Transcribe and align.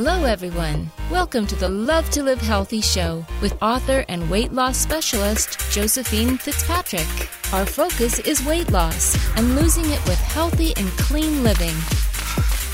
Hello, 0.00 0.22
everyone. 0.22 0.88
Welcome 1.10 1.44
to 1.48 1.56
the 1.56 1.68
Love 1.68 2.08
to 2.10 2.22
Live 2.22 2.40
Healthy 2.40 2.82
show 2.82 3.26
with 3.42 3.60
author 3.60 4.04
and 4.08 4.30
weight 4.30 4.52
loss 4.52 4.78
specialist 4.78 5.58
Josephine 5.72 6.38
Fitzpatrick. 6.38 7.08
Our 7.52 7.66
focus 7.66 8.20
is 8.20 8.46
weight 8.46 8.70
loss 8.70 9.16
and 9.36 9.56
losing 9.56 9.86
it 9.86 9.98
with 10.06 10.20
healthy 10.20 10.72
and 10.76 10.86
clean 10.90 11.42
living. 11.42 11.74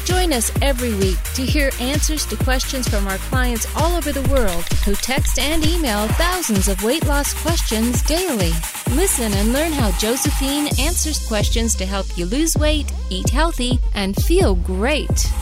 Join 0.05 0.35
us 0.35 0.53
every 0.61 0.93
week 0.97 1.17
to 1.33 1.41
hear 1.41 1.71
answers 1.81 2.27
to 2.27 2.37
questions 2.37 2.87
from 2.87 3.09
our 3.09 3.17
clients 3.17 3.75
all 3.75 3.97
over 3.97 4.13
the 4.13 4.29
world 4.29 4.65
who 4.85 4.95
text 4.95 5.39
and 5.39 5.67
email 5.67 6.07
thousands 6.09 6.69
of 6.69 6.85
weight 6.85 7.07
loss 7.07 7.33
questions 7.41 8.03
daily. 8.03 8.53
Listen 8.91 9.33
and 9.33 9.55
learn 9.55 9.73
how 9.73 9.97
Josephine 9.99 10.67
answers 10.79 11.27
questions 11.27 11.75
to 11.77 11.87
help 11.87 12.19
you 12.19 12.27
lose 12.27 12.55
weight, 12.55 12.93
eat 13.09 13.31
healthy, 13.31 13.81
and 13.95 14.15
feel 14.15 14.55
great. 14.57 15.33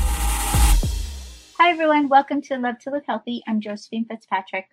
Everyone. 1.72 2.10
Welcome 2.10 2.42
to 2.42 2.58
Love 2.58 2.80
to 2.80 2.90
Live 2.90 3.06
Healthy. 3.06 3.42
I'm 3.48 3.62
Josephine 3.62 4.04
Fitzpatrick. 4.04 4.66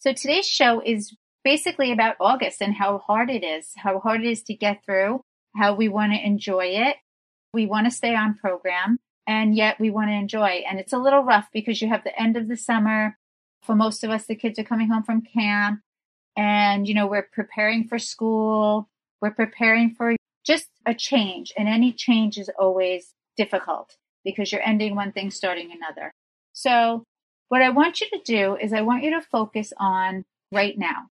So 0.00 0.12
today's 0.12 0.44
show 0.44 0.82
is 0.84 1.14
basically 1.44 1.92
about 1.92 2.16
August 2.18 2.60
and 2.60 2.74
how 2.74 2.98
hard 2.98 3.30
it 3.30 3.44
is, 3.44 3.70
how 3.76 4.00
hard 4.00 4.24
it 4.24 4.26
is 4.26 4.42
to 4.44 4.54
get 4.54 4.84
through, 4.84 5.22
how 5.54 5.76
we 5.76 5.88
want 5.88 6.12
to 6.12 6.26
enjoy 6.26 6.64
it. 6.64 6.96
We 7.54 7.66
want 7.66 7.86
to 7.86 7.92
stay 7.92 8.16
on 8.16 8.34
program 8.34 8.98
and 9.24 9.54
yet 9.54 9.78
we 9.78 9.90
want 9.90 10.08
to 10.08 10.14
enjoy. 10.14 10.64
And 10.68 10.80
it's 10.80 10.92
a 10.92 10.98
little 10.98 11.22
rough 11.22 11.46
because 11.52 11.80
you 11.80 11.88
have 11.90 12.02
the 12.02 12.20
end 12.20 12.36
of 12.36 12.48
the 12.48 12.56
summer. 12.56 13.16
For 13.62 13.76
most 13.76 14.02
of 14.02 14.10
us, 14.10 14.26
the 14.26 14.34
kids 14.34 14.58
are 14.58 14.64
coming 14.64 14.88
home 14.88 15.04
from 15.04 15.22
camp 15.22 15.78
and, 16.36 16.88
you 16.88 16.94
know, 16.94 17.06
we're 17.06 17.28
preparing 17.32 17.86
for 17.86 18.00
school. 18.00 18.88
We're 19.20 19.30
preparing 19.30 19.94
for 19.94 20.16
just 20.44 20.70
a 20.84 20.92
change 20.92 21.52
and 21.56 21.68
any 21.68 21.92
change 21.92 22.36
is 22.36 22.50
always 22.58 23.14
difficult 23.36 23.96
because 24.24 24.50
you're 24.50 24.66
ending 24.66 24.96
one 24.96 25.12
thing, 25.12 25.30
starting 25.30 25.70
another. 25.70 26.12
So 26.52 27.04
what 27.48 27.62
I 27.62 27.70
want 27.70 28.00
you 28.00 28.08
to 28.10 28.20
do 28.24 28.56
is 28.56 28.72
I 28.72 28.82
want 28.82 29.04
you 29.04 29.10
to 29.10 29.20
focus 29.20 29.72
on 29.78 30.24
right 30.50 30.76
now. 30.78 31.08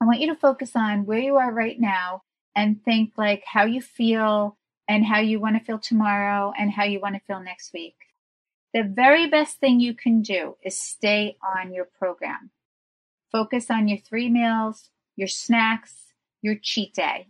I 0.00 0.04
want 0.04 0.20
you 0.20 0.28
to 0.28 0.38
focus 0.38 0.72
on 0.74 1.06
where 1.06 1.18
you 1.18 1.36
are 1.36 1.52
right 1.52 1.78
now 1.78 2.22
and 2.56 2.82
think 2.84 3.12
like 3.16 3.44
how 3.46 3.64
you 3.64 3.80
feel 3.80 4.56
and 4.88 5.04
how 5.04 5.20
you 5.20 5.40
want 5.40 5.56
to 5.56 5.64
feel 5.64 5.78
tomorrow 5.78 6.52
and 6.58 6.70
how 6.70 6.84
you 6.84 7.00
want 7.00 7.14
to 7.14 7.20
feel 7.26 7.42
next 7.42 7.72
week. 7.72 7.94
The 8.74 8.82
very 8.82 9.28
best 9.28 9.58
thing 9.58 9.80
you 9.80 9.94
can 9.94 10.22
do 10.22 10.56
is 10.62 10.78
stay 10.78 11.36
on 11.56 11.72
your 11.72 11.84
program. 11.84 12.50
Focus 13.30 13.70
on 13.70 13.88
your 13.88 13.98
three 13.98 14.28
meals, 14.28 14.90
your 15.16 15.28
snacks, 15.28 15.94
your 16.40 16.56
cheat 16.60 16.94
day. 16.94 17.28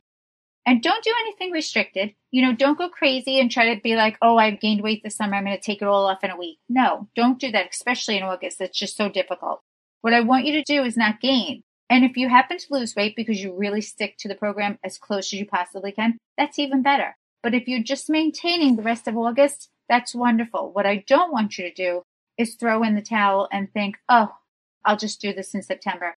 And 0.64 0.82
don't 0.82 1.02
do 1.02 1.12
anything 1.22 1.50
restricted. 1.50 2.14
You 2.30 2.42
know, 2.42 2.54
don't 2.54 2.78
go 2.78 2.88
crazy 2.88 3.40
and 3.40 3.50
try 3.50 3.74
to 3.74 3.80
be 3.80 3.96
like, 3.96 4.16
oh, 4.22 4.38
I've 4.38 4.60
gained 4.60 4.80
weight 4.80 5.02
this 5.02 5.16
summer. 5.16 5.34
I'm 5.34 5.44
going 5.44 5.56
to 5.56 5.62
take 5.62 5.82
it 5.82 5.88
all 5.88 6.06
off 6.06 6.22
in 6.22 6.30
a 6.30 6.36
week. 6.36 6.58
No, 6.68 7.08
don't 7.16 7.40
do 7.40 7.50
that, 7.50 7.70
especially 7.70 8.16
in 8.16 8.22
August. 8.22 8.60
It's 8.60 8.78
just 8.78 8.96
so 8.96 9.08
difficult. 9.08 9.60
What 10.02 10.14
I 10.14 10.20
want 10.20 10.46
you 10.46 10.52
to 10.52 10.62
do 10.62 10.84
is 10.84 10.96
not 10.96 11.20
gain. 11.20 11.62
And 11.90 12.04
if 12.04 12.16
you 12.16 12.28
happen 12.28 12.58
to 12.58 12.66
lose 12.70 12.96
weight 12.96 13.16
because 13.16 13.42
you 13.42 13.54
really 13.54 13.80
stick 13.80 14.16
to 14.18 14.28
the 14.28 14.34
program 14.34 14.78
as 14.82 14.98
close 14.98 15.26
as 15.26 15.32
you 15.34 15.46
possibly 15.46 15.92
can, 15.92 16.16
that's 16.38 16.58
even 16.58 16.82
better. 16.82 17.16
But 17.42 17.54
if 17.54 17.66
you're 17.66 17.82
just 17.82 18.08
maintaining 18.08 18.76
the 18.76 18.82
rest 18.82 19.08
of 19.08 19.16
August, 19.16 19.68
that's 19.88 20.14
wonderful. 20.14 20.72
What 20.72 20.86
I 20.86 21.04
don't 21.06 21.32
want 21.32 21.58
you 21.58 21.64
to 21.68 21.74
do 21.74 22.02
is 22.38 22.54
throw 22.54 22.82
in 22.82 22.94
the 22.94 23.02
towel 23.02 23.48
and 23.52 23.70
think, 23.72 23.96
oh, 24.08 24.34
I'll 24.84 24.96
just 24.96 25.20
do 25.20 25.32
this 25.32 25.54
in 25.54 25.62
September. 25.62 26.14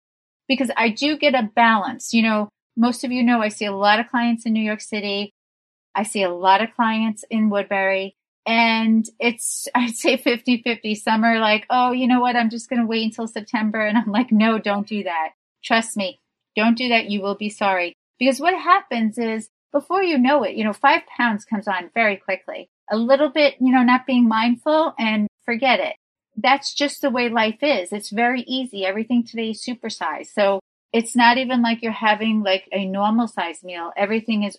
Because 0.47 0.71
I 0.77 0.89
do 0.89 1.17
get 1.17 1.35
a 1.35 1.49
balance. 1.55 2.13
You 2.13 2.21
know, 2.21 2.49
most 2.76 3.04
of 3.04 3.12
you 3.12 3.23
know 3.23 3.42
I 3.42 3.50
see 3.50 3.66
a 3.66 3.76
lot 3.76 4.00
of 4.00 4.09
clients 4.09 4.45
in 4.45 4.54
New 4.54 4.64
York 4.64 4.81
City. 4.81 5.34
I 5.94 6.04
see 6.04 6.23
a 6.23 6.34
lot 6.34 6.62
of 6.62 6.76
clients 6.76 7.23
in 7.30 7.50
Woodbury. 7.50 8.16
And 8.45 9.08
it's, 9.20 9.68
I'd 9.76 9.95
say 9.95 10.18
50 10.18 10.62
50. 10.62 10.96
Some 10.96 11.23
are 11.23 11.40
like, 11.40 11.66
oh, 11.70 11.92
you 11.92 12.08
know 12.08 12.20
what? 12.20 12.36
I'm 12.36 12.50
just 12.50 12.70
going 12.70 12.81
to 12.81 12.88
wait 12.88 13.06
until 13.06 13.28
September. 13.28 13.86
And 13.86 13.98
I'm 13.98 14.12
like, 14.12 14.31
no, 14.31 14.59
don't 14.59 14.88
do 14.88 15.03
that. 15.03 15.31
Trust 15.64 15.98
me. 15.98 16.20
Don't 16.56 16.78
do 16.78 16.90
that. 16.90 17.09
You 17.09 17.22
will 17.22 17.35
be 17.35 17.50
sorry. 17.50 17.94
Because 18.19 18.40
what 18.40 18.53
happens 18.53 19.18
is 19.18 19.50
before 19.72 20.03
you 20.03 20.18
know 20.18 20.44
it, 20.44 20.56
you 20.56 20.64
know, 20.64 20.74
five 20.74 21.02
pounds 21.18 21.44
comes 21.44 21.68
on 21.68 21.90
very 21.94 22.16
quickly. 22.16 22.69
A 22.90 22.97
little 22.97 23.30
bit, 23.30 23.56
you 23.59 23.74
know, 23.74 23.84
not 23.84 24.06
being 24.06 24.28
mindful 24.28 24.94
and 24.97 25.28
forget 25.44 25.80
it. 25.80 25.96
That's 26.38 26.74
just 26.74 27.02
the 27.02 27.09
way 27.09 27.30
life 27.30 27.62
is. 27.62 27.91
It's 27.91 28.09
very 28.09 28.41
easy. 28.41 28.85
Everything 28.85 29.25
today 29.25 29.50
is 29.50 29.64
supersized. 29.64 30.28
So 30.34 30.59
it's 30.95 31.13
not 31.13 31.38
even 31.38 31.61
like 31.61 31.83
you're 31.83 31.91
having 31.91 32.41
like 32.41 32.69
a 32.72 32.85
normal 32.85 33.28
size 33.28 33.61
meal. 33.66 33.91
Everything 33.97 34.44
is 34.44 34.57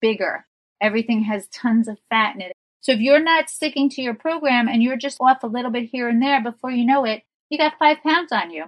bigger. 0.00 0.46
Everything 0.80 1.24
has 1.24 1.48
tons 1.48 1.86
of 1.86 1.98
fat 2.08 2.34
in 2.34 2.40
it. 2.40 2.52
So 2.80 2.92
if 2.92 3.00
you're 3.00 3.22
not 3.22 3.50
sticking 3.50 3.90
to 3.90 4.00
your 4.00 4.14
program 4.14 4.68
and 4.68 4.82
you're 4.82 4.96
just 4.96 5.18
off 5.20 5.42
a 5.42 5.46
little 5.46 5.70
bit 5.70 5.90
here 5.90 6.08
and 6.08 6.22
there 6.22 6.42
before 6.42 6.70
you 6.70 6.86
know 6.86 7.04
it, 7.04 7.24
you 7.50 7.58
got 7.58 7.78
five 7.78 7.98
pounds 8.02 8.32
on 8.32 8.50
you. 8.50 8.64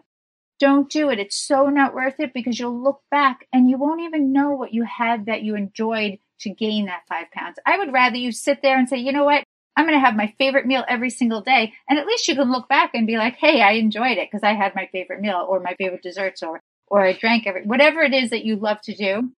Don't 0.61 0.91
do 0.91 1.09
it. 1.09 1.19
It's 1.19 1.35
so 1.35 1.71
not 1.71 1.95
worth 1.95 2.21
it 2.21 2.35
because 2.35 2.59
you'll 2.59 2.79
look 2.79 3.01
back 3.11 3.47
and 3.55 3.71
you 3.71 3.79
won't 3.79 4.03
even 4.03 4.35
know 4.35 4.51
what 4.51 4.75
you 4.75 4.85
had 4.85 5.27
that 5.27 5.43
you 5.43 5.55
enjoyed 5.55 6.19
to 6.41 6.51
gain 6.51 6.87
that 6.87 7.05
five 7.09 7.31
pounds. 7.33 7.57
I 7.65 7.79
would 7.79 7.91
rather 7.91 8.17
you 8.17 8.33
sit 8.33 8.61
there 8.61 8.79
and 8.79 8.87
say, 8.87 8.99
you 8.99 9.13
know 9.13 9.25
what? 9.25 9.45
I'm 9.79 9.87
going 9.87 9.99
to 9.99 10.05
have 10.05 10.15
my 10.17 10.35
favorite 10.37 10.67
meal 10.67 10.85
every 10.87 11.09
single 11.09 11.41
day. 11.41 11.73
And 11.89 11.99
at 11.99 12.07
least 12.07 12.29
you 12.29 12.35
can 12.35 12.53
look 12.53 12.69
back 12.69 12.91
and 12.93 13.07
be 13.07 13.17
like, 13.17 13.37
Hey, 13.37 13.63
I 13.63 13.73
enjoyed 13.73 14.19
it 14.19 14.29
because 14.31 14.43
I 14.43 14.53
had 14.53 14.75
my 14.75 14.91
favorite 14.93 15.23
meal 15.23 15.47
or 15.49 15.61
my 15.61 15.75
favorite 15.79 16.03
desserts 16.03 16.43
or 16.43 16.61
or 16.91 17.05
I 17.05 17.13
drank 17.13 17.47
every, 17.47 17.65
whatever 17.65 18.03
it 18.03 18.15
is 18.15 18.31
that 18.31 18.45
you 18.45 18.57
love 18.57 18.81
to 18.83 18.95
do, 18.95 19.33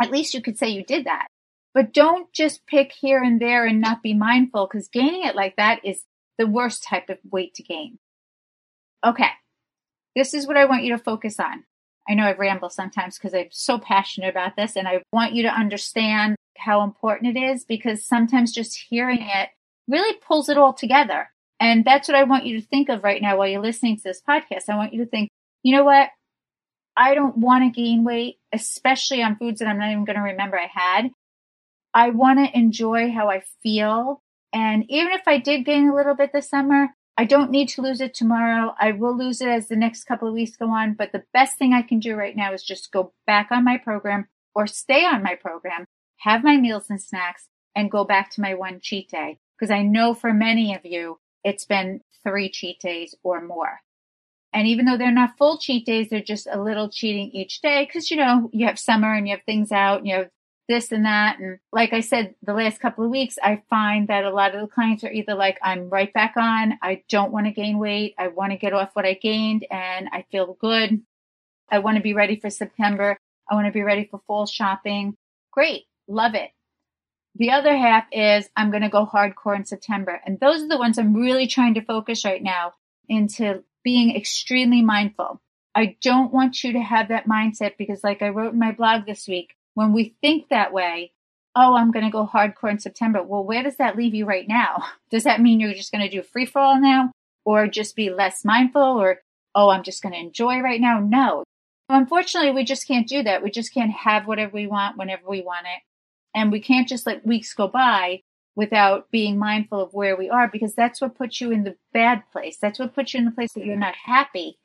at 0.00 0.10
least 0.10 0.34
you 0.34 0.42
could 0.42 0.58
say 0.58 0.68
you 0.68 0.84
did 0.84 1.06
that. 1.06 1.26
But 1.74 1.92
don't 1.92 2.32
just 2.32 2.66
pick 2.66 2.92
here 2.92 3.22
and 3.22 3.40
there 3.40 3.64
and 3.64 3.80
not 3.80 4.02
be 4.02 4.14
mindful 4.14 4.66
because 4.66 4.88
gaining 4.88 5.24
it 5.24 5.34
like 5.34 5.56
that 5.56 5.84
is 5.84 6.04
the 6.38 6.46
worst 6.46 6.84
type 6.84 7.08
of 7.08 7.18
weight 7.30 7.54
to 7.54 7.62
gain. 7.62 7.98
Okay. 9.04 9.30
This 10.14 10.34
is 10.34 10.46
what 10.46 10.56
I 10.56 10.66
want 10.66 10.84
you 10.84 10.96
to 10.96 11.02
focus 11.02 11.40
on. 11.40 11.64
I 12.08 12.14
know 12.14 12.24
I 12.24 12.34
ramble 12.34 12.68
sometimes 12.68 13.16
because 13.16 13.34
I'm 13.34 13.48
so 13.50 13.78
passionate 13.78 14.28
about 14.28 14.56
this 14.56 14.76
and 14.76 14.86
I 14.86 15.02
want 15.12 15.34
you 15.34 15.44
to 15.44 15.48
understand 15.48 16.36
how 16.58 16.82
important 16.82 17.36
it 17.36 17.40
is 17.40 17.64
because 17.64 18.04
sometimes 18.04 18.52
just 18.52 18.78
hearing 18.90 19.22
it 19.22 19.50
really 19.88 20.16
pulls 20.26 20.48
it 20.48 20.58
all 20.58 20.72
together. 20.72 21.30
And 21.60 21.84
that's 21.84 22.08
what 22.08 22.16
I 22.16 22.24
want 22.24 22.44
you 22.44 22.60
to 22.60 22.66
think 22.66 22.88
of 22.88 23.04
right 23.04 23.22
now 23.22 23.38
while 23.38 23.46
you're 23.46 23.62
listening 23.62 23.96
to 23.96 24.02
this 24.02 24.22
podcast. 24.28 24.68
I 24.68 24.76
want 24.76 24.92
you 24.92 25.04
to 25.04 25.10
think, 25.10 25.30
you 25.62 25.74
know 25.74 25.84
what? 25.84 26.10
I 26.96 27.14
don't 27.14 27.38
want 27.38 27.64
to 27.64 27.80
gain 27.80 28.04
weight, 28.04 28.38
especially 28.52 29.22
on 29.22 29.36
foods 29.36 29.60
that 29.60 29.68
I'm 29.68 29.78
not 29.78 29.90
even 29.90 30.04
going 30.04 30.16
to 30.16 30.22
remember 30.22 30.58
I 30.58 30.70
had. 30.72 31.10
I 31.94 32.10
want 32.10 32.38
to 32.38 32.58
enjoy 32.58 33.10
how 33.10 33.28
I 33.30 33.42
feel. 33.62 34.22
And 34.52 34.84
even 34.88 35.12
if 35.12 35.22
I 35.26 35.38
did 35.38 35.64
gain 35.64 35.88
a 35.88 35.94
little 35.94 36.14
bit 36.14 36.30
this 36.32 36.48
summer, 36.48 36.88
I 37.16 37.24
don't 37.24 37.50
need 37.50 37.68
to 37.70 37.82
lose 37.82 38.00
it 38.00 38.14
tomorrow. 38.14 38.74
I 38.78 38.92
will 38.92 39.16
lose 39.16 39.40
it 39.40 39.48
as 39.48 39.68
the 39.68 39.76
next 39.76 40.04
couple 40.04 40.28
of 40.28 40.34
weeks 40.34 40.56
go 40.56 40.70
on. 40.70 40.94
But 40.94 41.12
the 41.12 41.24
best 41.32 41.58
thing 41.58 41.72
I 41.72 41.82
can 41.82 41.98
do 41.98 42.14
right 42.14 42.36
now 42.36 42.52
is 42.52 42.62
just 42.62 42.92
go 42.92 43.12
back 43.26 43.48
on 43.50 43.64
my 43.64 43.76
program 43.78 44.28
or 44.54 44.66
stay 44.66 45.04
on 45.04 45.22
my 45.22 45.34
program, 45.34 45.86
have 46.18 46.44
my 46.44 46.56
meals 46.56 46.86
and 46.88 47.00
snacks, 47.00 47.48
and 47.74 47.90
go 47.90 48.04
back 48.04 48.30
to 48.32 48.40
my 48.40 48.54
one 48.54 48.80
cheat 48.80 49.10
day. 49.10 49.38
Because 49.58 49.70
I 49.70 49.82
know 49.82 50.14
for 50.14 50.32
many 50.32 50.74
of 50.74 50.84
you, 50.84 51.18
it's 51.44 51.64
been 51.64 52.00
three 52.22 52.50
cheat 52.50 52.80
days 52.80 53.14
or 53.22 53.40
more. 53.40 53.80
And 54.52 54.68
even 54.68 54.84
though 54.84 54.98
they're 54.98 55.10
not 55.10 55.38
full 55.38 55.58
cheat 55.58 55.86
days, 55.86 56.08
they're 56.10 56.22
just 56.22 56.46
a 56.50 56.62
little 56.62 56.90
cheating 56.90 57.30
each 57.32 57.60
day 57.60 57.86
because, 57.86 58.10
you 58.10 58.16
know, 58.16 58.50
you 58.52 58.66
have 58.66 58.78
summer 58.78 59.14
and 59.14 59.26
you 59.26 59.34
have 59.34 59.44
things 59.44 59.72
out 59.72 59.98
and 59.98 60.08
you 60.08 60.14
have 60.14 60.28
this 60.68 60.92
and 60.92 61.04
that. 61.04 61.38
And 61.38 61.58
like 61.72 61.92
I 61.92 62.00
said, 62.00 62.34
the 62.42 62.52
last 62.52 62.80
couple 62.80 63.04
of 63.04 63.10
weeks, 63.10 63.38
I 63.42 63.62
find 63.70 64.08
that 64.08 64.24
a 64.24 64.30
lot 64.30 64.54
of 64.54 64.60
the 64.60 64.66
clients 64.66 65.04
are 65.04 65.10
either 65.10 65.34
like, 65.34 65.58
I'm 65.62 65.88
right 65.88 66.12
back 66.12 66.34
on. 66.36 66.78
I 66.82 67.02
don't 67.08 67.32
want 67.32 67.46
to 67.46 67.52
gain 67.52 67.78
weight. 67.78 68.14
I 68.18 68.28
want 68.28 68.52
to 68.52 68.58
get 68.58 68.72
off 68.72 68.90
what 68.94 69.06
I 69.06 69.14
gained 69.14 69.66
and 69.70 70.08
I 70.12 70.24
feel 70.30 70.56
good. 70.60 71.00
I 71.70 71.78
want 71.78 71.96
to 71.96 72.02
be 72.02 72.14
ready 72.14 72.38
for 72.38 72.50
September. 72.50 73.16
I 73.50 73.54
want 73.54 73.66
to 73.66 73.72
be 73.72 73.82
ready 73.82 74.06
for 74.10 74.20
fall 74.26 74.46
shopping. 74.46 75.16
Great. 75.50 75.84
Love 76.08 76.34
it. 76.34 76.50
The 77.36 77.50
other 77.50 77.74
half 77.74 78.04
is 78.12 78.48
I'm 78.56 78.70
going 78.70 78.82
to 78.82 78.90
go 78.90 79.06
hardcore 79.06 79.56
in 79.56 79.64
September. 79.64 80.20
And 80.26 80.38
those 80.38 80.62
are 80.62 80.68
the 80.68 80.78
ones 80.78 80.98
I'm 80.98 81.14
really 81.14 81.46
trying 81.46 81.74
to 81.74 81.84
focus 81.84 82.24
right 82.24 82.42
now 82.42 82.74
into 83.08 83.64
being 83.82 84.14
extremely 84.14 84.82
mindful. 84.82 85.40
I 85.74 85.96
don't 86.02 86.32
want 86.32 86.62
you 86.62 86.72
to 86.74 86.80
have 86.80 87.08
that 87.08 87.26
mindset 87.26 87.76
because 87.78 88.04
like 88.04 88.22
I 88.22 88.28
wrote 88.28 88.52
in 88.52 88.58
my 88.58 88.72
blog 88.72 89.06
this 89.06 89.26
week, 89.26 89.54
when 89.74 89.92
we 89.92 90.14
think 90.20 90.48
that 90.48 90.72
way, 90.72 91.12
oh, 91.54 91.74
I'm 91.74 91.90
going 91.90 92.04
to 92.04 92.10
go 92.10 92.26
hardcore 92.26 92.70
in 92.70 92.78
September. 92.78 93.22
Well, 93.22 93.44
where 93.44 93.62
does 93.62 93.76
that 93.76 93.96
leave 93.96 94.14
you 94.14 94.24
right 94.24 94.46
now? 94.46 94.84
Does 95.10 95.24
that 95.24 95.40
mean 95.40 95.60
you're 95.60 95.74
just 95.74 95.92
going 95.92 96.02
to 96.02 96.10
do 96.10 96.22
free 96.22 96.46
for 96.46 96.60
all 96.60 96.80
now 96.80 97.12
or 97.44 97.66
just 97.66 97.94
be 97.94 98.08
less 98.08 98.44
mindful 98.44 98.82
or, 98.82 99.20
oh, 99.54 99.68
I'm 99.68 99.82
just 99.82 100.02
going 100.02 100.14
to 100.14 100.18
enjoy 100.18 100.60
right 100.60 100.80
now? 100.80 101.00
No. 101.00 101.44
Unfortunately, 101.90 102.52
we 102.52 102.64
just 102.64 102.88
can't 102.88 103.06
do 103.06 103.22
that. 103.22 103.42
We 103.42 103.50
just 103.50 103.74
can't 103.74 103.92
have 103.92 104.26
whatever 104.26 104.52
we 104.54 104.66
want 104.66 104.96
whenever 104.96 105.28
we 105.28 105.42
want 105.42 105.66
it. 105.66 105.82
And 106.34 106.50
we 106.50 106.60
can't 106.60 106.88
just 106.88 107.06
let 107.06 107.26
weeks 107.26 107.52
go 107.52 107.68
by 107.68 108.22
without 108.54 109.10
being 109.10 109.38
mindful 109.38 109.80
of 109.80 109.94
where 109.94 110.16
we 110.16 110.28
are 110.28 110.48
because 110.48 110.74
that's 110.74 111.00
what 111.00 111.16
puts 111.16 111.40
you 111.40 111.50
in 111.50 111.64
the 111.64 111.76
bad 111.92 112.22
place. 112.32 112.58
That's 112.60 112.78
what 112.78 112.94
puts 112.94 113.14
you 113.14 113.18
in 113.18 113.24
the 113.24 113.30
place 113.30 113.52
that 113.52 113.64
you're 113.64 113.76
not 113.76 113.94
happy. 114.04 114.58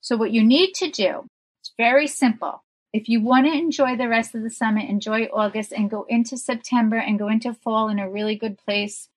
So 0.00 0.16
what 0.16 0.30
you 0.30 0.42
need 0.44 0.72
to 0.74 0.90
do, 0.90 1.26
it's 1.60 1.72
very 1.76 2.06
simple. 2.06 2.64
If 2.92 3.08
you 3.08 3.20
want 3.20 3.46
to 3.46 3.52
enjoy 3.52 3.96
the 3.96 4.08
rest 4.08 4.34
of 4.34 4.42
the 4.42 4.50
summer, 4.50 4.80
enjoy 4.80 5.24
August 5.32 5.72
and 5.72 5.90
go 5.90 6.06
into 6.08 6.38
September 6.38 6.96
and 6.96 7.18
go 7.18 7.28
into 7.28 7.52
fall 7.52 7.88
in 7.88 7.98
a 7.98 8.10
really 8.10 8.34
good 8.36 8.56
place, 8.56 9.08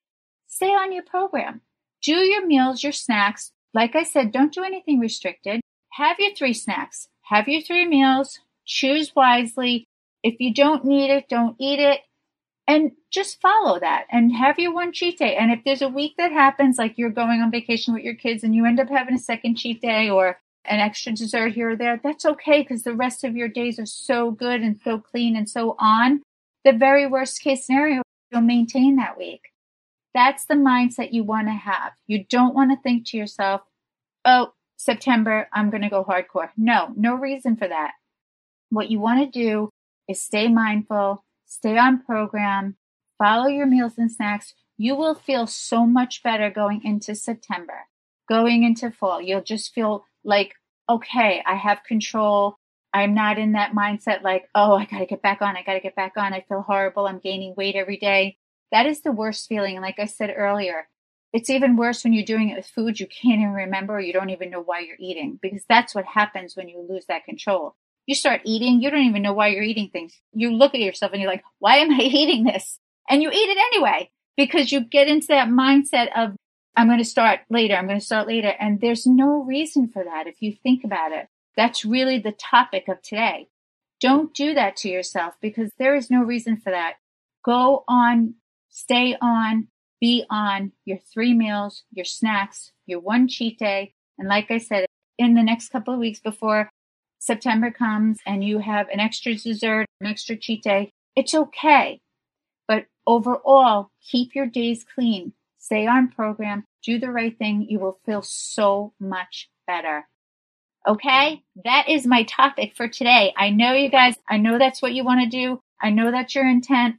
stay 0.48 0.72
on 0.72 0.92
your 0.92 1.04
program. 1.04 1.62
do 2.04 2.16
your 2.16 2.46
meals, 2.46 2.84
your 2.84 2.92
snacks. 2.92 3.52
Like 3.74 3.96
I 3.96 4.04
said, 4.04 4.32
don't 4.32 4.54
do 4.54 4.64
anything 4.64 5.00
restricted. 5.00 5.62
Have 5.92 6.18
your 6.20 6.34
three 6.36 6.54
snacks, 6.54 7.08
have 7.24 7.48
your 7.48 7.62
three 7.62 7.86
meals, 7.86 8.40
choose 8.66 9.16
wisely. 9.16 9.88
If 10.24 10.40
you 10.40 10.54
don't 10.54 10.84
need 10.86 11.12
it, 11.12 11.30
don't 11.30 11.56
eat 11.60 11.80
it. 11.80 12.02
And 12.68 12.92
just 13.10 13.42
follow 13.42 13.80
that 13.80 14.06
and 14.12 14.34
have 14.36 14.60
your 14.60 14.74
one 14.74 14.94
cheat 14.94 15.18
day. 15.18 15.36
And 15.36 15.52
if 15.52 15.60
there's 15.66 15.82
a 15.82 15.90
week 15.90 16.14
that 16.18 16.32
happens, 16.32 16.78
like 16.78 16.98
you're 16.98 17.10
going 17.10 17.42
on 17.42 17.52
vacation 17.52 17.94
with 17.94 18.04
your 18.04 18.14
kids 18.14 18.44
and 18.44 18.56
you 18.56 18.66
end 18.66 18.80
up 18.80 18.90
having 18.90 19.16
a 19.16 19.20
second 19.20 19.56
cheat 19.56 19.82
day 19.82 20.10
or 20.10 20.40
an 20.66 20.80
extra 20.80 21.12
dessert 21.12 21.54
here 21.54 21.72
or 21.72 21.76
there, 21.76 22.00
that's 22.02 22.26
okay 22.26 22.62
because 22.62 22.84
the 22.84 22.96
rest 22.96 23.24
of 23.24 23.36
your 23.36 23.48
days 23.48 23.80
are 23.80 23.86
so 23.86 24.32
good 24.32 24.62
and 24.62 24.80
so 24.84 25.00
clean 25.00 25.36
and 25.36 25.50
so 25.50 25.76
on. 25.80 26.22
The 26.64 26.72
very 26.72 27.08
worst 27.08 27.42
case 27.42 27.66
scenario, 27.66 28.04
you'll 28.32 28.42
maintain 28.42 28.96
that 28.98 29.18
week. 29.18 29.42
That's 30.14 30.46
the 30.46 30.54
mindset 30.56 31.14
you 31.14 31.24
want 31.24 31.48
to 31.48 31.54
have. 31.54 31.94
You 32.08 32.26
don't 32.30 32.54
want 32.54 32.72
to 32.72 32.82
think 32.82 33.08
to 33.08 33.18
yourself, 33.18 33.62
oh, 34.24 34.54
September, 34.78 35.48
I'm 35.54 35.70
going 35.70 35.84
to 35.84 35.90
go 35.90 36.04
hardcore. 36.04 36.50
No, 36.58 36.94
no 36.96 37.16
reason 37.16 37.56
for 37.56 37.68
that. 37.68 37.92
What 38.70 38.90
you 38.90 39.00
want 39.00 39.20
to 39.20 39.40
do 39.40 39.70
is 40.08 40.22
stay 40.22 40.48
mindful, 40.48 41.24
stay 41.52 41.78
on 41.78 42.02
program, 42.02 42.78
follow 43.18 43.48
your 43.48 43.66
meals 43.66 43.98
and 43.98 44.10
snacks. 44.10 44.54
You 44.78 44.96
will 44.96 45.14
feel 45.14 45.46
so 45.48 45.86
much 45.86 46.24
better 46.24 46.50
going 46.50 46.82
into 46.84 47.14
September, 47.14 47.88
going 48.30 48.64
into 48.64 48.90
fall. 48.90 49.22
You'll 49.22 49.44
just 49.44 49.74
feel 49.74 50.06
like, 50.24 50.54
okay, 50.90 51.44
I 51.46 51.56
have 51.56 51.84
control. 51.84 52.56
I'm 52.94 53.14
not 53.14 53.38
in 53.38 53.52
that 53.52 53.74
mindset 53.74 54.24
like, 54.24 54.48
oh, 54.56 54.76
I 54.76 54.86
got 54.86 55.00
to 55.00 55.06
get 55.06 55.22
back 55.22 55.42
on. 55.42 55.58
I 55.58 55.64
got 55.64 55.74
to 55.74 55.82
get 55.82 55.96
back 55.96 56.14
on. 56.16 56.34
I 56.34 56.46
feel 56.48 56.62
horrible. 56.62 57.06
I'm 57.06 57.20
gaining 57.20 57.54
weight 57.56 57.76
every 57.76 57.98
day. 57.98 58.38
That 58.72 58.86
is 58.86 59.02
the 59.02 59.12
worst 59.12 59.48
feeling. 59.50 59.82
Like 59.82 60.00
I 60.00 60.06
said 60.06 60.34
earlier, 60.36 60.88
it's 61.34 61.50
even 61.50 61.76
worse 61.76 62.04
when 62.04 62.14
you're 62.14 62.26
doing 62.26 62.50
it 62.50 62.56
with 62.56 62.66
food 62.68 63.00
you 63.00 63.08
can't 63.08 63.40
even 63.40 63.54
remember 63.54 64.00
you 64.00 64.14
don't 64.14 64.32
even 64.32 64.50
know 64.50 64.62
why 64.62 64.80
you're 64.80 64.98
eating 65.00 65.40
because 65.42 65.64
that's 65.68 65.96
what 65.96 66.06
happens 66.06 66.56
when 66.56 66.68
you 66.70 66.86
lose 66.90 67.06
that 67.08 67.26
control. 67.26 67.76
You 68.06 68.16
start 68.16 68.42
eating, 68.46 68.82
you 68.82 68.90
don't 68.90 69.06
even 69.06 69.22
know 69.22 69.34
why 69.34 69.48
you're 69.48 69.64
eating 69.64 69.90
things. 69.90 70.20
You 70.34 70.52
look 70.52 70.74
at 70.74 70.82
yourself 70.82 71.12
and 71.12 71.22
you're 71.22 71.32
like, 71.32 71.44
why 71.60 71.78
am 71.78 71.92
I 71.92 72.02
eating 72.02 72.44
this? 72.44 72.80
And 73.10 73.22
you 73.22 73.30
eat 73.30 73.36
it 73.36 73.58
anyway 73.74 74.10
because 74.38 74.72
you 74.72 74.82
get 74.82 75.08
into 75.08 75.28
that 75.28 75.50
mindset 75.50 76.10
of, 76.16 76.36
I'm 76.76 76.88
going 76.88 77.00
to 77.00 77.06
start 77.06 77.42
later. 77.50 77.76
I'm 77.76 77.88
going 77.88 78.00
to 78.00 78.06
start 78.06 78.28
later. 78.28 78.54
And 78.60 78.80
there's 78.80 79.06
no 79.06 79.44
reason 79.44 79.90
for 79.90 80.04
that 80.04 80.28
if 80.28 80.42
you 80.42 80.56
think 80.64 80.84
about 80.84 81.12
it. 81.12 81.28
That's 81.58 81.84
really 81.84 82.18
the 82.18 82.32
topic 82.32 82.88
of 82.88 83.02
today. 83.02 83.50
Don't 84.00 84.34
do 84.34 84.54
that 84.54 84.78
to 84.78 84.90
yourself 84.90 85.36
because 85.42 85.72
there 85.78 85.96
is 85.96 86.10
no 86.10 86.22
reason 86.22 86.58
for 86.58 86.72
that. 86.72 86.96
Go 87.44 87.84
on, 87.88 88.36
stay 88.70 89.16
on, 89.22 89.68
be 90.00 90.26
on 90.30 90.72
your 90.86 90.98
three 91.14 91.34
meals, 91.34 91.84
your 91.92 92.06
snacks, 92.06 92.72
your 92.86 93.00
one 93.00 93.28
cheat 93.28 93.60
day. 93.60 93.94
And 94.18 94.28
like 94.28 94.50
I 94.50 94.58
said, 94.58 94.86
in 95.18 95.36
the 95.36 95.44
next 95.44 95.70
couple 95.70 95.94
of 95.94 96.00
weeks 96.00 96.20
before 96.20 96.70
September 97.22 97.70
comes 97.70 98.18
and 98.26 98.44
you 98.44 98.58
have 98.58 98.90
an 98.90 99.00
extra 99.00 99.36
dessert, 99.36 99.86
an 100.02 100.08
extra 100.08 100.36
cheat 100.36 100.64
day, 100.64 100.92
it's 101.16 101.36
okay. 101.36 102.02
But 102.68 102.88
overall, 103.06 103.92
keep 104.02 104.34
your 104.34 104.48
days 104.48 104.84
clean, 104.84 105.34
stay 105.60 105.86
on 105.86 106.10
program, 106.10 106.66
do 106.84 106.98
the 106.98 107.12
right 107.12 107.38
thing. 107.38 107.68
You 107.70 107.78
will 107.78 108.00
feel 108.08 108.24
so 108.24 108.94
much 109.00 109.50
better. 109.68 110.08
Okay. 110.88 111.44
That 111.64 111.88
is 111.88 112.08
my 112.08 112.24
topic 112.24 112.76
for 112.76 112.88
today. 112.88 113.34
I 113.38 113.52
know 113.52 113.74
you 113.74 113.90
guys, 113.90 114.16
I 114.28 114.38
know 114.38 114.58
that's 114.58 114.82
what 114.82 114.94
you 114.94 115.04
want 115.04 115.22
to 115.22 115.30
do. 115.30 115.62
I 115.80 115.92
know 115.92 116.10
that's 116.10 116.34
your 116.34 116.50
intent. 116.50 116.96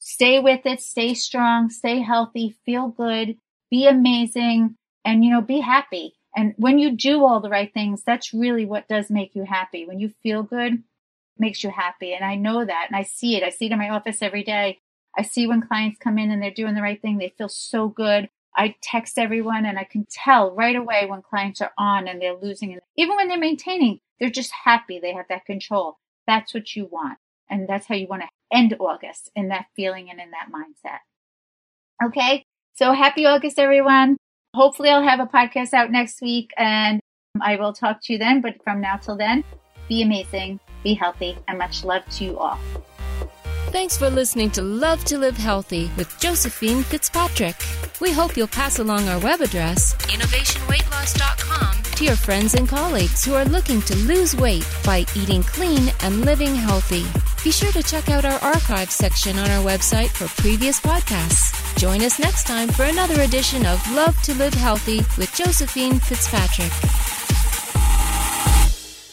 Stay 0.00 0.38
with 0.38 0.66
it, 0.66 0.82
stay 0.82 1.14
strong, 1.14 1.70
stay 1.70 2.02
healthy, 2.02 2.56
feel 2.66 2.88
good, 2.88 3.38
be 3.70 3.86
amazing, 3.86 4.76
and, 5.02 5.24
you 5.24 5.30
know, 5.30 5.40
be 5.40 5.60
happy. 5.60 6.12
And 6.34 6.54
when 6.56 6.78
you 6.78 6.96
do 6.96 7.24
all 7.24 7.40
the 7.40 7.50
right 7.50 7.72
things, 7.72 8.02
that's 8.04 8.32
really 8.32 8.64
what 8.64 8.88
does 8.88 9.10
make 9.10 9.34
you 9.34 9.44
happy. 9.44 9.86
When 9.86 10.00
you 10.00 10.12
feel 10.22 10.42
good, 10.42 10.82
makes 11.38 11.62
you 11.62 11.70
happy. 11.70 12.14
And 12.14 12.24
I 12.24 12.36
know 12.36 12.64
that 12.64 12.86
and 12.88 12.96
I 12.96 13.02
see 13.02 13.36
it. 13.36 13.42
I 13.42 13.50
see 13.50 13.66
it 13.66 13.72
in 13.72 13.78
my 13.78 13.90
office 13.90 14.22
every 14.22 14.44
day. 14.44 14.78
I 15.16 15.22
see 15.22 15.46
when 15.46 15.60
clients 15.60 15.98
come 15.98 16.18
in 16.18 16.30
and 16.30 16.42
they're 16.42 16.50
doing 16.50 16.74
the 16.74 16.82
right 16.82 17.00
thing, 17.00 17.18
they 17.18 17.34
feel 17.36 17.48
so 17.48 17.88
good. 17.88 18.28
I 18.56 18.74
text 18.82 19.18
everyone 19.18 19.66
and 19.66 19.78
I 19.78 19.84
can 19.84 20.06
tell 20.10 20.54
right 20.54 20.76
away 20.76 21.06
when 21.06 21.22
clients 21.22 21.60
are 21.60 21.72
on 21.78 22.08
and 22.08 22.20
they're 22.20 22.36
losing. 22.36 22.72
And 22.72 22.80
even 22.96 23.16
when 23.16 23.28
they're 23.28 23.38
maintaining, 23.38 24.00
they're 24.20 24.30
just 24.30 24.52
happy. 24.64 24.98
They 25.00 25.12
have 25.12 25.26
that 25.28 25.46
control. 25.46 25.98
That's 26.26 26.54
what 26.54 26.76
you 26.76 26.86
want. 26.86 27.18
And 27.50 27.68
that's 27.68 27.86
how 27.86 27.94
you 27.94 28.06
want 28.06 28.22
to 28.22 28.28
end 28.56 28.74
August 28.78 29.30
in 29.34 29.48
that 29.48 29.66
feeling 29.74 30.10
and 30.10 30.20
in 30.20 30.30
that 30.30 30.48
mindset. 30.52 30.98
Okay. 32.06 32.44
So 32.74 32.92
happy 32.92 33.26
August, 33.26 33.58
everyone. 33.58 34.16
Hopefully 34.54 34.90
I'll 34.90 35.02
have 35.02 35.20
a 35.20 35.26
podcast 35.26 35.72
out 35.72 35.90
next 35.90 36.20
week 36.20 36.52
and 36.58 37.00
I 37.40 37.56
will 37.56 37.72
talk 37.72 38.00
to 38.02 38.12
you 38.12 38.18
then. 38.18 38.42
But 38.42 38.62
from 38.62 38.80
now 38.80 38.96
till 38.96 39.16
then, 39.16 39.44
be 39.88 40.02
amazing, 40.02 40.60
be 40.84 40.94
healthy, 40.94 41.38
and 41.48 41.58
much 41.58 41.84
love 41.84 42.02
to 42.16 42.24
you 42.24 42.38
all. 42.38 42.58
Thanks 43.68 43.96
for 43.96 44.10
listening 44.10 44.50
to 44.50 44.62
Love 44.62 45.02
to 45.06 45.16
Live 45.16 45.38
Healthy 45.38 45.90
with 45.96 46.18
Josephine 46.20 46.82
Fitzpatrick. 46.82 47.56
We 48.02 48.12
hope 48.12 48.36
you'll 48.36 48.48
pass 48.48 48.78
along 48.78 49.08
our 49.08 49.18
web 49.20 49.40
address, 49.40 49.94
innovationweightloss.com, 49.94 51.82
to 51.82 52.04
your 52.04 52.16
friends 52.16 52.52
and 52.52 52.68
colleagues 52.68 53.24
who 53.24 53.32
are 53.32 53.46
looking 53.46 53.80
to 53.82 53.96
lose 53.96 54.36
weight 54.36 54.68
by 54.84 55.06
eating 55.16 55.42
clean 55.42 55.90
and 56.02 56.26
living 56.26 56.54
healthy. 56.54 57.06
Be 57.42 57.50
sure 57.50 57.72
to 57.72 57.82
check 57.82 58.10
out 58.10 58.26
our 58.26 58.38
archives 58.40 58.94
section 58.94 59.38
on 59.38 59.50
our 59.50 59.64
website 59.64 60.10
for 60.10 60.28
previous 60.42 60.78
podcasts. 60.78 61.51
Join 61.76 62.02
us 62.02 62.18
next 62.18 62.46
time 62.46 62.68
for 62.68 62.84
another 62.84 63.22
edition 63.22 63.66
of 63.66 63.80
Love 63.92 64.20
to 64.22 64.34
Live 64.34 64.54
Healthy 64.54 64.98
with 65.18 65.32
Josephine 65.34 65.98
Fitzpatrick. 65.98 67.21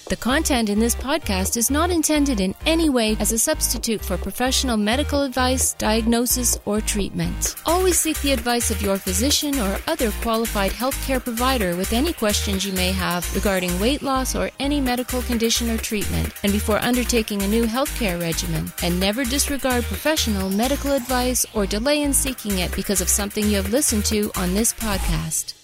The 0.10 0.18
content 0.18 0.70
in 0.70 0.80
this 0.80 0.96
podcast 0.96 1.56
is 1.56 1.70
not 1.70 1.92
intended 1.92 2.40
in 2.40 2.56
any 2.66 2.90
way 2.90 3.16
as 3.20 3.32
a 3.32 3.38
substitute 3.38 4.04
for 4.04 4.18
professional 4.18 4.76
medical 4.76 5.22
advice, 5.22 5.74
diagnosis, 5.74 6.58
or 6.66 6.82
treatment. 6.82 7.56
Always 7.68 8.00
seek 8.00 8.20
the 8.22 8.32
advice 8.32 8.72
of 8.72 8.82
your 8.82 8.98
physician 8.98 9.60
or 9.60 9.78
other 9.86 10.10
qualified 10.24 10.72
healthcare 10.72 11.24
provider 11.24 11.76
with 11.76 11.94
any 11.94 12.12
questions 12.12 12.66
you 12.66 12.74
may 12.74 12.92
have 12.92 13.32
regarding 13.36 13.80
weight 13.80 14.02
loss 14.02 14.36
or 14.36 14.50
any 14.60 14.82
medical 14.82 15.22
condition 15.22 15.70
or 15.70 15.78
treatment, 15.78 16.34
and 16.42 16.52
before 16.52 16.80
undertaking 16.80 17.44
a 17.44 17.48
new 17.48 17.66
healthcare 17.66 18.20
regimen. 18.20 18.74
And 18.82 19.00
never 19.00 19.24
disregard 19.24 19.84
professional 19.84 20.50
medical 20.50 20.94
advice 20.94 21.46
or 21.54 21.68
delay 21.68 22.02
in 22.02 22.14
seeking 22.14 22.58
it 22.58 22.76
because 22.76 23.00
of 23.00 23.10
something 23.10 23.46
you 23.46 23.58
have 23.58 23.72
listened 23.72 24.06
to 24.06 24.32
on 24.36 24.56
this 24.56 24.74
podcast. 24.74 25.59